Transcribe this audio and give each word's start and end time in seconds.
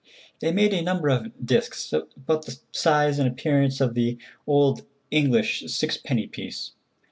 They 0.39 0.51
made 0.51 0.73
a 0.73 0.81
number 0.81 1.09
of 1.09 1.45
disks, 1.45 1.93
about 1.93 2.47
the 2.47 2.57
size 2.71 3.19
and 3.19 3.27
appearance 3.27 3.79
of 3.79 3.93
the 3.93 4.17
old 4.47 4.83
English 5.11 5.65
six 5.67 5.95
penny 5.97 6.25
piece. 6.25 6.71